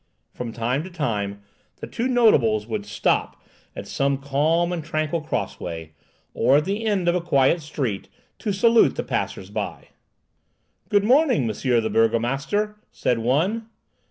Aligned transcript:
From 0.33 0.51
time 0.51 0.83
to 0.83 0.89
time 0.89 1.43
the 1.77 1.85
two 1.85 2.07
notables 2.07 2.65
would 2.65 2.87
stop 2.87 3.39
at 3.75 3.87
some 3.87 4.17
calm 4.17 4.71
and 4.73 4.83
tranquil 4.83 5.21
crossway, 5.21 5.91
or 6.33 6.57
at 6.57 6.65
the 6.65 6.83
end 6.87 7.07
of 7.07 7.13
a 7.13 7.21
quiet 7.21 7.61
street, 7.61 8.09
to 8.39 8.51
salute 8.51 8.95
the 8.95 9.03
passers 9.03 9.51
by. 9.51 9.89
"Good 10.89 11.03
morning, 11.03 11.45
Monsieur 11.45 11.79
the 11.81 11.91
burgomaster," 11.91 12.77
said 12.91 13.19
one. 13.19 13.67